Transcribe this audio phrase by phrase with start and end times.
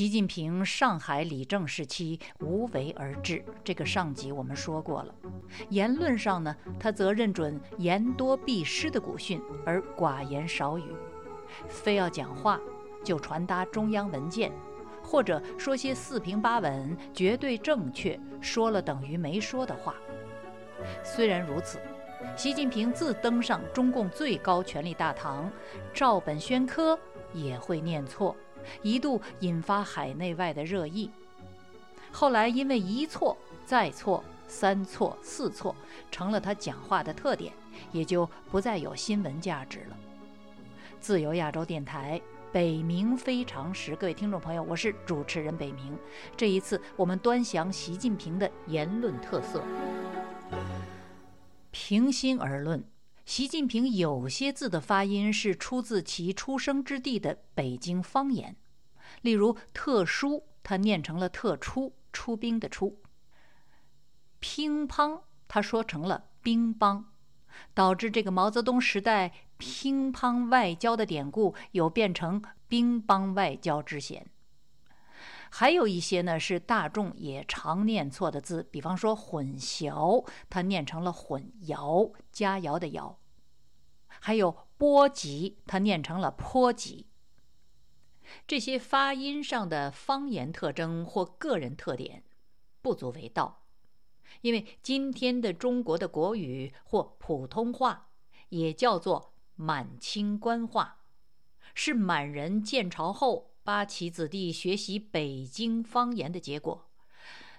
[0.00, 5.14] 习近平上海理政时期无为而治，这个上集我们说过了。
[5.68, 10.84] 言论上呢，他则认准言多必失的古训，而寡言少语。
[11.68, 12.58] 非要讲话，
[13.04, 14.50] 就传达中央文件，
[15.02, 19.94] 或者说些四平八稳、绝对正确、说了等于没说的话。
[21.04, 21.78] 虽然如此，
[22.34, 25.52] 习近平自登上中共最高权力大堂，
[25.92, 26.98] 照本宣科
[27.34, 28.34] 也会念错。
[28.82, 31.10] 一度引发海内外的热议，
[32.12, 35.74] 后来因为一错再错、三错四错
[36.10, 37.52] 成了他讲话的特点，
[37.92, 39.96] 也就不再有新闻价值了。
[41.00, 42.20] 自由亚洲电台
[42.52, 45.92] 北冥非常时，各位听众朋友，我是主持人北冥。
[46.36, 49.62] 这一次我们端详习近平的言论特色。
[51.70, 52.82] 平心而论。
[53.30, 58.56] 习近平有些字的发音是出自其出生之地的北京方言，
[59.22, 62.88] 例如“特殊”，他念成了“特出”，出兵的“出
[64.40, 67.04] ”；“乒乓”，他说成了“乒乓”，
[67.72, 74.26] 导致这个毛泽东时代“乒乓外交”的典故有变成“乒乓外交”之嫌。
[75.52, 83.14] 还有一些呢是大众也常念错的字，比方说“混淆”，他念成了“混淆”，佳肴的“肴”。
[84.20, 87.06] 还有波及，它念成了波及。
[88.46, 92.22] 这些发音上的方言特征或个人特点，
[92.80, 93.64] 不足为道。
[94.42, 98.10] 因为今天的中国的国语或普通话，
[98.50, 101.04] 也叫做满清官话，
[101.74, 106.89] 是满人建朝后八旗子弟学习北京方言的结果。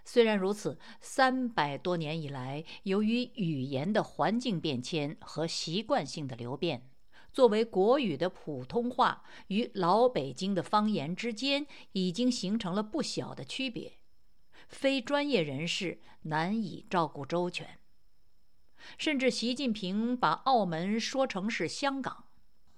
[0.03, 6.89] 虽然如此，三百多年以来，由于语言的环境变迁和习惯性的流变，
[7.31, 13.93] 作为国语的普通话与老北京的方言之间已经形成了不小的区别，
[14.67, 17.79] 非专业人士难以照顾周全。
[18.97, 22.25] 甚至习近平把澳门说成是香港，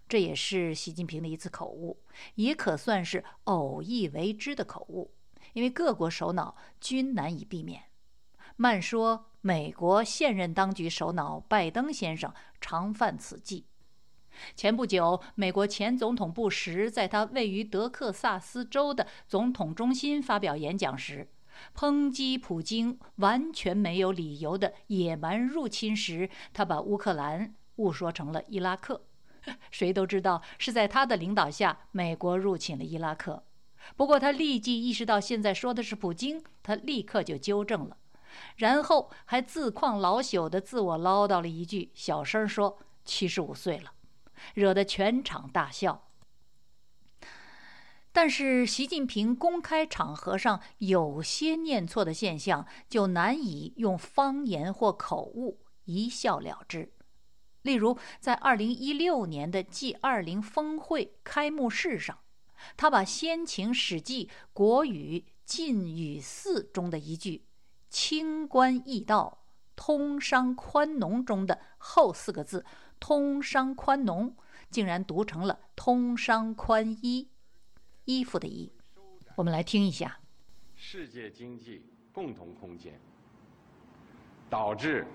[0.07, 2.03] 这也是习近平的一次口误，
[2.35, 5.15] 也可算是偶意为之的口误。
[5.53, 7.83] 因为各国首脑均难以避免。
[8.55, 12.31] 慢说，美国现任当局首脑拜登先生
[12.61, 13.65] 常犯此忌。
[14.55, 21.29] 前不久，美国前总统布什在他位于德克萨斯州的总统中心发表演讲时，
[21.75, 29.05] 抨击普京完全没有理由的野蛮入侵时，他把乌克兰误说成了伊拉克。
[29.69, 33.43] 谁都知道是在他的领导下，美国入侵了伊拉克。
[33.95, 37.97] 不过他立即意识到现在说的是普京，他立刻就纠正了，
[38.55, 43.91] 然后还自况老朽的自我唠叨了一句，小声说七十五岁了，
[44.53, 46.07] 惹得全场大笑。
[48.11, 56.93] 但是习近平公开场合上有些念错的现象，就难以用方言或口误一笑了之。
[57.63, 62.19] 例如，在二零一六年的 G 二零峰会开幕式上。
[62.77, 67.45] 他把先秦《史记·国语·晋语四》中的一句
[67.89, 72.65] “清官易道，通商宽农”中的后四个字
[72.99, 74.35] “通商宽农”，
[74.71, 77.29] 竟然读成了“通商宽衣”，
[78.05, 78.71] 衣服的衣。
[79.35, 80.19] 我们来听一下：
[80.75, 82.99] 世界经济共同空间
[84.49, 85.05] 导致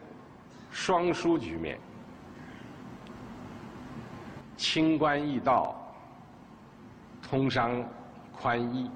[0.70, 1.80] 双输局面，
[4.56, 5.87] 清官易道。
[7.30, 7.86] 通商
[8.32, 8.90] 宽衣，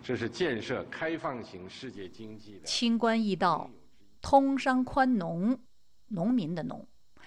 [0.00, 2.64] 这是建设开放型世界经济的。
[2.64, 3.68] 清官易道，
[4.22, 5.58] 通商宽农，
[6.06, 6.86] 农民的农，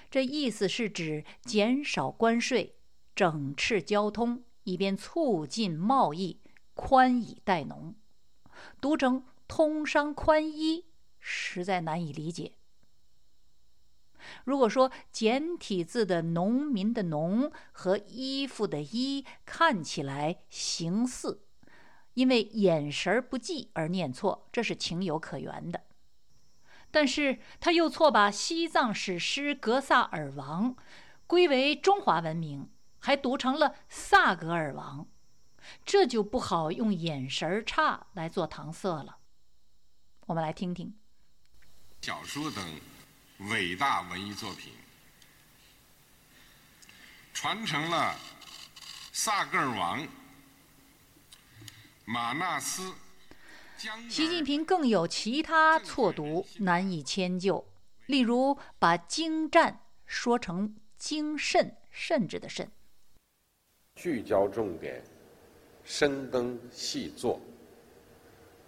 [0.10, 2.78] 这意思是指减少关税，
[3.14, 6.40] 整治交通，以便促进贸易，
[6.74, 7.94] 宽以待农。
[8.80, 10.86] 读成通商宽衣，
[11.20, 12.54] 实在难以理解。
[14.46, 21.44] 如果说简体字的“农民”的“农”和衣服的“衣”看起来形似，
[22.14, 25.84] 因为眼神不济而念错，这是情有可原的。
[26.90, 30.76] 但是他又错把西藏史诗《格萨尔王》
[31.28, 32.70] 归为中华文明，
[33.00, 35.08] 还读成了“萨格尔王”，
[35.85, 39.18] 这就不好用眼神差来做搪塞了。
[40.28, 40.96] 我们来听听
[42.02, 42.97] 小说等。
[43.39, 44.73] 伟大文艺作品
[47.35, 48.16] 传承了
[49.13, 50.07] 萨格尔王、
[52.03, 52.91] 马纳斯。
[54.09, 57.63] 习近平更有其他错读，难以迁就。
[58.07, 62.72] 例如，把“精湛”说成“精慎”，甚至的“慎”。
[63.93, 65.03] 聚焦重点，
[65.84, 67.39] 深耕细作，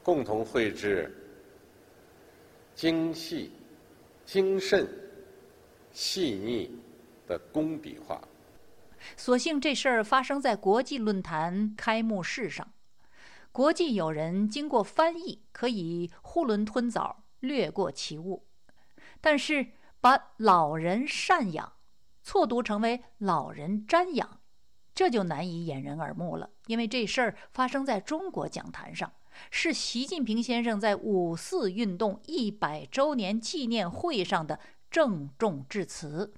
[0.04, 1.12] 共同绘制
[2.75, 3.51] 精细、
[4.31, 4.88] 精慎、
[5.92, 6.80] 细腻
[7.26, 8.22] 的工笔画。
[9.18, 12.72] 所幸这事儿发生在国际论坛开幕式上，
[13.52, 18.46] 国际友人经过翻译，可以囫囵吞枣略过其物，
[19.20, 19.66] 但是
[20.00, 21.74] 把“老人赡养”
[22.22, 24.42] 错读成为“老人瞻仰”，
[24.94, 26.52] 这就难以掩人耳目了。
[26.68, 29.12] 因为这事儿发生在中国讲坛上，
[29.52, 34.60] 是习近平先生在五四运动一百周年纪念会上的
[34.92, 36.34] 郑重致辞。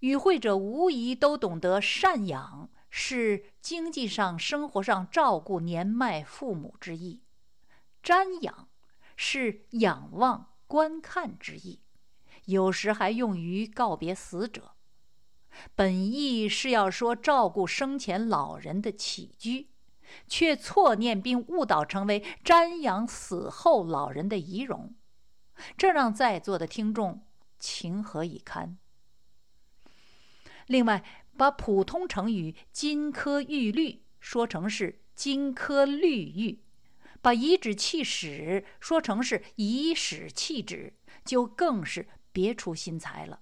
[0.00, 7.20] 与会者无疑都懂得赡养是经济上、生活上照顾年迈父母之意，
[8.02, 8.68] 瞻仰
[9.16, 11.80] 是仰望、观看之意，
[12.46, 14.72] 有时还用于告别死者。
[15.74, 19.68] 本意是要说照顾生前老人的起居，
[20.26, 24.94] 却错念并误导成为瞻仰死后老人的仪容，
[25.76, 27.26] 这让在座的听众
[27.58, 28.78] 情何以堪？
[30.66, 31.04] 另外，
[31.36, 36.62] 把普通成语“金科玉律”说成是“金科绿玉”，
[37.20, 40.94] 把颐指气使说成是“颐使气指”，
[41.24, 43.40] 就更是别出心裁了。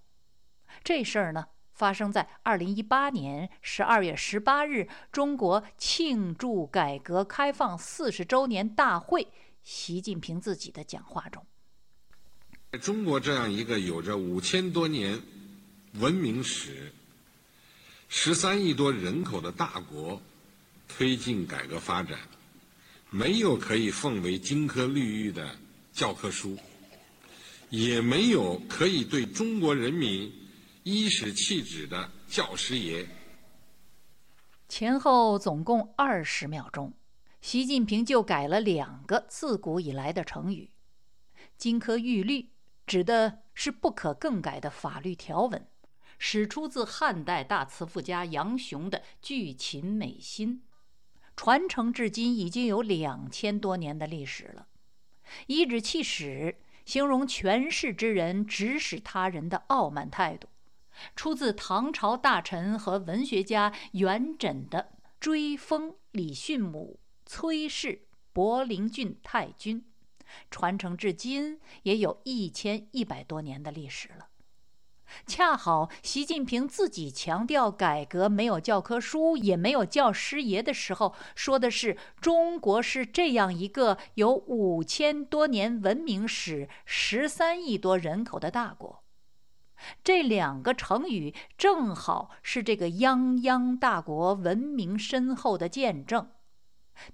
[0.83, 1.49] 这事儿呢，
[1.81, 9.27] 发生在二零一八年十二月十八日，中国庆祝改革开放四十周年大会，
[9.62, 11.43] 习近平自己的讲话中。
[12.71, 15.19] 在中国这样一个有着五千多年
[15.94, 16.93] 文明史。
[18.11, 20.21] 十三亿多人口的大国，
[20.87, 22.19] 推进改革发展，
[23.09, 25.56] 没有可以奉为金科玉律的
[25.94, 26.59] 教科书，
[27.71, 30.31] 也没有可以对中国人民
[30.91, 33.07] 颐使气质的教师爷。
[34.69, 36.93] 前后总共二十秒钟，
[37.41, 40.73] 习近平就改了两个自古以来的成语
[41.57, 42.51] ，“金科玉律”
[42.89, 45.65] 指的是不可更改的法律条文。
[46.19, 50.65] 始出自汉代大词赋家杨雄的《巨秦美心》，
[51.37, 54.67] 传承至今已经有两千多年的历史了。
[55.47, 60.49] 颐指气使形容权势之人指使他人的傲慢态度，
[61.14, 69.81] 出自唐朝大臣和文学家元稹的《追封李训母崔氏博陵郡太君》，
[70.50, 74.26] 传承至今也有一千一百多年的历史了。
[75.26, 89.02] 恰好习近平自己强调改革没有教科书，也没有教师爷的时候，说的是中国是这样一个有五千多年文明史、十三亿多人口的大国。
[90.12, 96.29] 这两个成语正好是这个泱泱大国文明深厚的见证，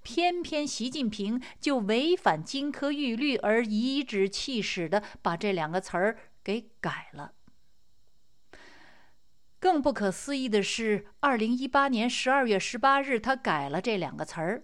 [0.01, 7.33] 偏偏习近平就违反金科玉律而颐指气使的把这两个词儿给改了。
[9.59, 14.63] 更不可思议的是，二零一八年十二月十八日，他改了这两个词儿；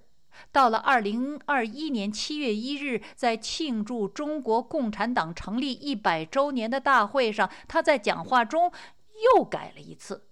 [0.52, 8.72] 到了二零二一年七月一日，在庆祝中国共产党成立一百周年的大会上，他在讲话中
[9.36, 10.28] 又改了一次，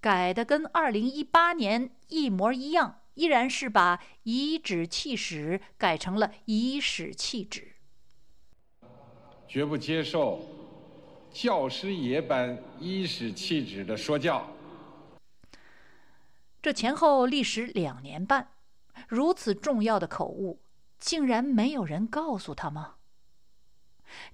[0.00, 7.72] 改的跟二零一八年一模一样，依然是把“以指气使”改成了“以使气指”，
[9.46, 10.40] 绝不接受。
[11.32, 14.50] 教师爷般颐使气指的说教，
[16.60, 18.48] 这前后历时两年半，
[19.10, 20.62] 如此重要的口误，
[21.00, 22.94] 竟然没有人告诉他吗？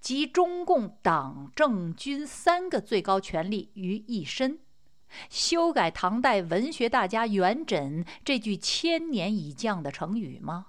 [0.03, 4.61] 集中共党政军三个最高权力于一身，
[5.31, 10.67] 修改唐代文学大家元稹这句千年已降的成语吗？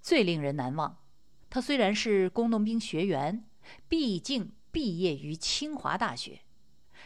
[0.00, 0.96] 最令人难忘，
[1.50, 3.44] 他虽然是工农兵学员。
[3.88, 6.43] 毕竟毕业于清华大学，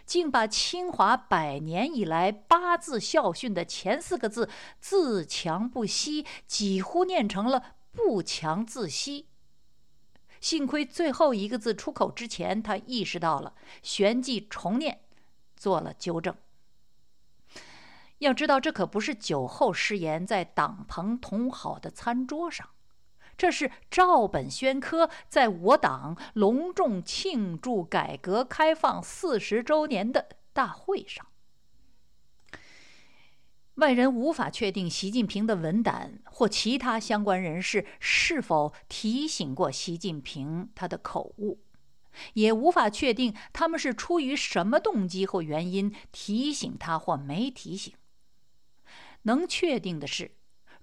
[0.09, 4.49] 竟把清华百年以来八字校训的前四个字
[4.81, 9.29] “自强不息”几乎念成了“不强自息”。
[10.41, 15.01] 幸亏最后一个字出口之前，他意识到了，旋即重念，
[15.55, 16.35] 做了纠正。
[18.21, 22.67] 要知道，这可不是酒后失言，在党朋同好的餐桌上。
[23.39, 31.25] 这是照本宣科，在我党隆重庆祝改革开放四十周年的大会上，
[33.77, 41.61] 外人无法确定习近平的文胆或其他相关人士是否提醒过习近平他的口误，
[42.35, 47.95] 也无法确定他们是出于什么动机或原因提醒他或没提醒。
[49.23, 50.33] 能确定的是，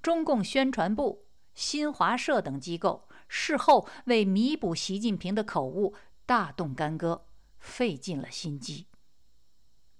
[0.01, 1.24] 中共宣传部、
[1.55, 5.95] 新华社等机构事后为弥补习近平的口误，
[6.25, 7.25] 大动干戈，
[7.57, 8.85] 费尽了心机。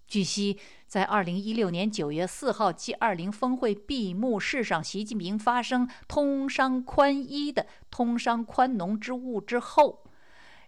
[0.08, 10.04] 据悉，在二零一六年九月四号 G 二零峰会闭幕式上，习近平发生“通商宽衣”的“通商宽农”之误之后，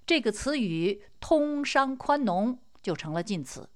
[0.07, 3.69] 这个词语“通商宽农”就成了禁词。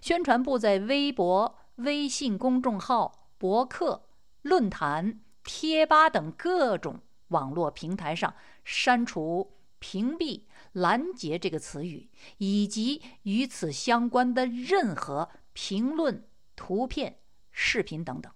[0.00, 4.08] 宣传部在微博、微信公众号、博客、
[4.42, 10.42] 论坛、贴吧等各种网络平台上删除、屏蔽。
[10.72, 17.18] 拦截这个词语，以及与此相关的任何评论、图片、
[17.50, 18.30] 视频等等，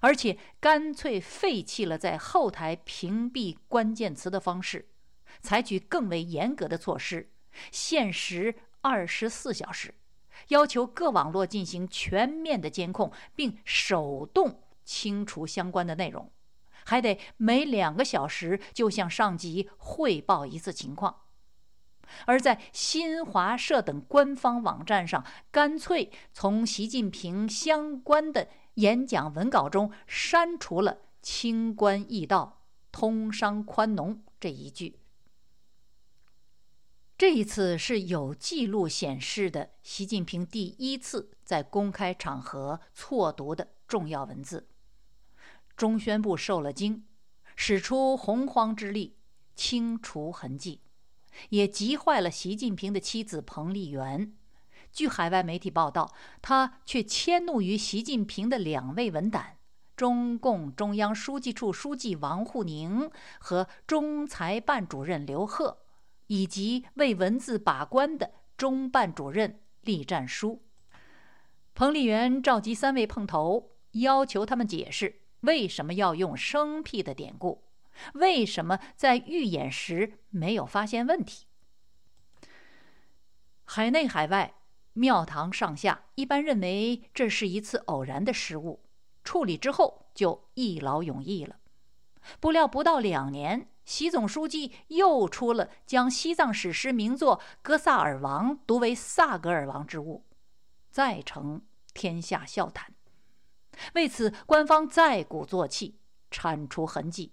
[0.00, 4.88] 而且干脆废弃了在后台屏蔽关键词的方式，
[5.40, 7.30] 采取更为严格的措施，
[7.70, 9.94] 限时二十四小时，
[10.48, 16.32] 要求各网络进行全面的监控，并手动清除相关的内容，
[16.84, 21.24] 还得每两个小时就向上级汇报一次情况。
[22.24, 32.62] 而在新华社等官方网站上，干脆从习近平相关的演讲文稿中删除了“清官易道，
[32.92, 35.00] 通商宽农”这一句。
[37.18, 44.68] 这一次是有记录显示的习近平第一次在公开场合错读的重要文字。
[45.76, 47.04] 中宣部受了惊，
[47.54, 49.16] 使出洪荒之力
[49.54, 50.80] 清除痕迹。
[51.50, 54.32] 也急坏了习近平的妻子彭丽媛。
[54.90, 59.58] 据海外媒体报道，他却迁怒于习近平的两位文胆：
[59.94, 65.78] 中共中央书记处书记王沪宁和中裁办主任刘鹤，
[66.28, 70.62] 以及为文字把关的中办主任栗战书。
[71.74, 77.64] 彭丽媛召集三位碰头，要求他们解释为什么要用生僻的典故。
[78.14, 81.46] 为什么在预演时没有发现问题？
[83.64, 84.54] 海内海外，
[84.92, 88.80] 庙堂上下一般认为这是一次偶然的失误，
[89.24, 91.56] 处理之后就一劳永逸了。
[92.38, 100.24] 不料不到两年，习总书记又出了将西藏史诗名作《格萨尔王》读为萨格尔王之误，
[100.90, 101.62] 再成
[101.94, 102.95] 天下笑谈。
[103.94, 105.98] 为此，官方再鼓作气
[106.30, 107.32] 铲除痕迹。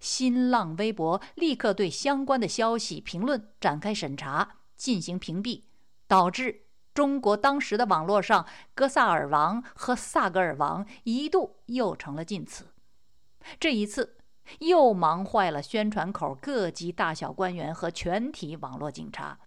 [0.00, 5.64] 新浪微博立刻对相关的消息评论展开审查，进行屏蔽，
[6.06, 6.62] 导致
[6.94, 12.68] 中国当时的网络上“格萨尔王”和“萨格尔王”一度又成了禁词。
[13.60, 14.16] 这一次
[14.60, 19.38] 又忙坏了宣传口各级大小官员和全体网络警察，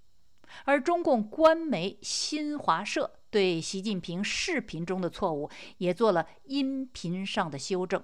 [0.66, 8.04] 而中共官媒新华社对习近平视频中的错误也做了音频上的修正。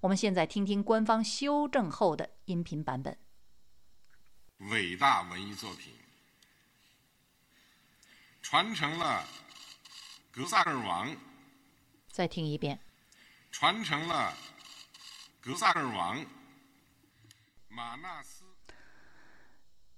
[0.00, 3.16] 我们现在听听官方修正后的音频版本。
[4.70, 5.92] 伟大文艺作品
[8.40, 9.24] 传承了
[10.30, 11.16] 格萨尔王。
[12.08, 12.78] 再听一遍。
[13.50, 14.34] 传承了
[15.40, 16.24] 格萨尔王
[17.68, 18.41] 马纳斯。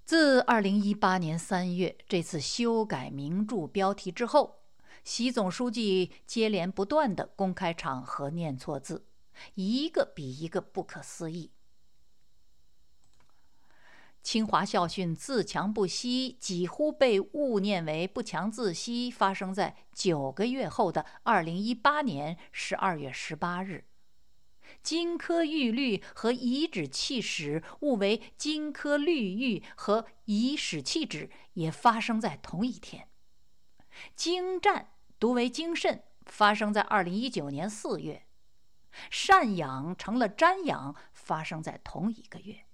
[0.05, 4.61] 自二零一八年三月这次修改名著标题之后，
[5.03, 9.07] 习总书记接连不断的公开场合念错字。
[9.55, 11.51] 一个比一个不可思议。
[14.23, 23.85] 清华校训“自强不息”几乎被误念为“不强自息”，发生在九个月后的二零一八年十二月十八日。
[24.83, 33.09] 金科玉律和颐指气使误为金科绿玉和颐使气指，也发生在同一天。
[34.15, 38.27] 精湛读为精慎，发生在二零一九年四月。
[39.11, 42.65] 赡养成了瞻仰，发生在同一个月。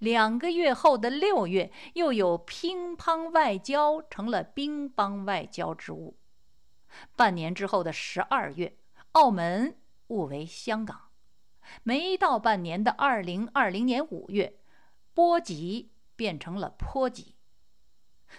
[0.00, 6.18] 两个月后的六月，又有乒乓外交成了乒乓外交之物。
[7.14, 8.76] 半年之后的十二月，
[9.12, 11.07] 澳门误为香港。
[11.82, 14.58] 没到半年的二零二零年五月，
[15.14, 17.34] 波及变成了坡及。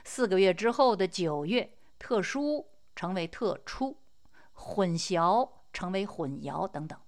[0.03, 3.98] 四个月之后的九月，特殊成为特殊，
[4.53, 5.50] 混淆。
[5.71, 7.00] 成为混淆等等，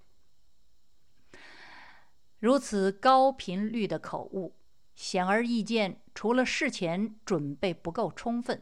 [2.37, 4.53] 如此高频率的口误，
[4.95, 8.61] 显而易见，除了事前准备不够充分，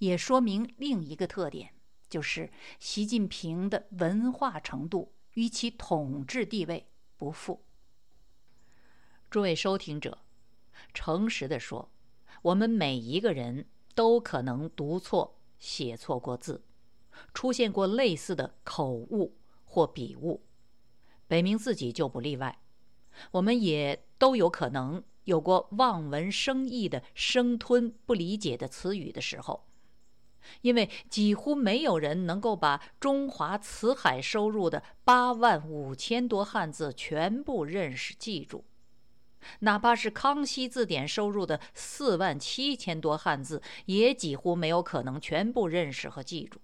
[0.00, 1.72] 也说明另一个特点，
[2.10, 6.86] 就是习近平的文化程度与其统治地位
[7.18, 7.62] 不复。
[9.28, 10.18] 诸位收听者，
[10.94, 11.90] 诚实的说，
[12.40, 16.64] 我们每一个人都可能读错、写错过字。
[17.34, 20.46] 出现过类似的口误或笔误，
[21.26, 22.60] 北明自己就不例外。
[23.32, 29.67] 我们也都有可能有过望文生义的生吞不理解的词语的时候，
[30.62, 38.64] 因为几乎没有人能够把中华辞海收入的八万五千多汉字全部认识记住，
[39.60, 46.60] 哪怕是康熙字典收入的四万七千多汉字，也几乎没有可能全部认识和记住。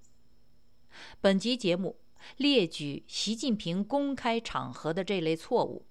[1.21, 1.97] 本集节目
[2.37, 5.87] 列举习近平公开场合的这类错误。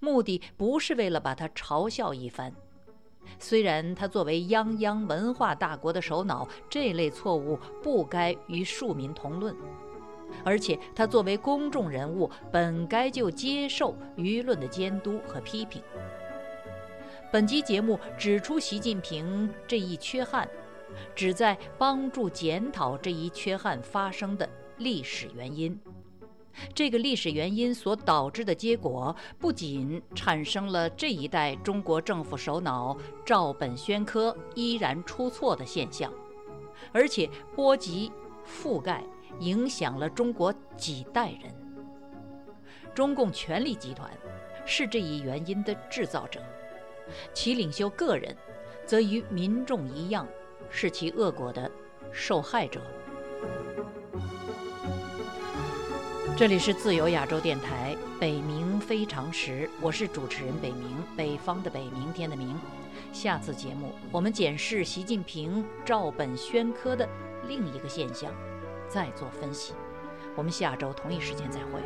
[0.00, 2.52] 目的不是为了把他嘲笑一番，
[3.38, 9.54] 虽然他作为泱泱文化大国的首脑，这类错误不该与庶民同论，
[10.44, 15.82] 而且他作为公众人物，本该就接受舆论的监督和批评。
[17.30, 20.48] 本集节目指出习近平这一缺憾，
[21.14, 25.78] 旨在帮助检讨这一缺憾发生的历史原因。
[26.74, 36.12] 这个历史原因所导致的结果，不仅产生了这一代中国政府首脑照本宣科、依然出错的现象，
[36.92, 38.10] 而且波及、
[38.46, 39.02] 覆盖、
[39.40, 41.54] 影响了中国几代人。
[42.94, 44.10] 中共权力集团
[44.66, 46.42] 是这一原因的制造者，
[47.32, 48.36] 其领袖个人
[48.84, 50.26] 则与民众一样，
[50.68, 51.70] 是其恶果的
[52.10, 52.80] 受害者。
[56.38, 62.56] 这里是自由亚洲电台《北冥非常时》，我是主持人北冥，北方的北，明天的明。
[63.12, 67.08] 下次节目我们检视习近平照本宣科的
[67.48, 68.32] 另一个现象，
[68.88, 69.74] 再做分析。
[70.36, 71.80] 我们下周同一时间再会。